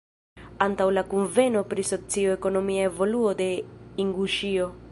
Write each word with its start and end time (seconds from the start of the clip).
Antaŭ 0.65 0.85
la 0.97 1.01
kunveno 1.11 1.61
pri 1.73 1.85
socio-ekonomia 1.89 2.87
evoluo 2.93 3.35
de 3.43 3.51
Inguŝio. 4.05 4.71